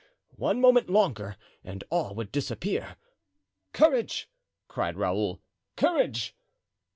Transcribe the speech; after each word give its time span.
One 0.37 0.59
moment 0.59 0.89
longer 0.89 1.37
and 1.63 1.83
all 1.91 2.15
would 2.15 2.31
disappear. 2.31 2.95
"Courage!" 3.71 4.27
cried 4.67 4.97
Raoul, 4.97 5.43
"courage!" 5.75 6.35